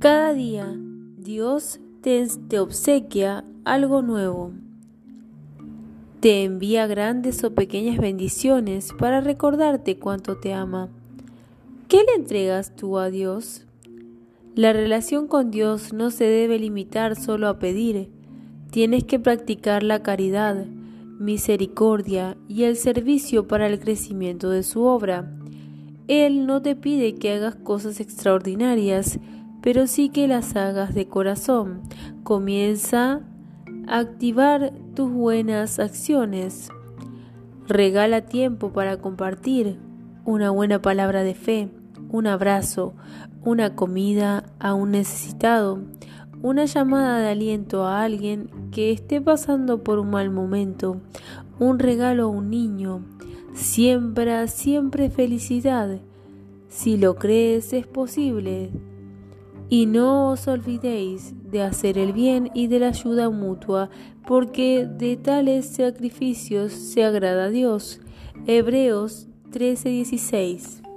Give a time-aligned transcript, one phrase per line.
[0.00, 0.74] Cada día
[1.18, 4.52] Dios te, obsequia algo nuevo.
[6.20, 10.88] Te envía grandes o pequeñas bendiciones para recordarte cuánto te ama.
[11.86, 13.66] ¿Qué le entregas tú a Dios?
[14.54, 18.08] La relación con Dios no se debe limitar solo a pedir.
[18.70, 20.64] Tienes que practicar la caridad,
[21.18, 25.30] misericordia y el servicio para el crecimiento de su obra.
[26.08, 29.20] Él no te pide que hagas cosas extraordinarias,
[29.62, 31.82] pero sí que las hagas de corazón.
[32.22, 33.20] Comienza
[33.86, 36.70] a activar tus buenas acciones.
[37.66, 39.78] Regala tiempo para compartir
[40.24, 41.68] una buena palabra de fe,
[42.10, 42.94] un abrazo,
[43.42, 45.80] una comida a un necesitado,
[46.42, 51.00] una llamada de aliento a alguien que esté pasando por un mal momento,
[51.58, 53.04] un regalo a un niño.
[53.54, 56.00] Siembra siempre felicidad.
[56.68, 58.70] Si lo crees es posible.
[59.70, 63.88] Y no os olvidéis de hacer el bien y de la ayuda mutua,
[64.26, 68.00] porque de tales sacrificios se agrada a Dios.
[68.46, 70.89] Hebreos 13:16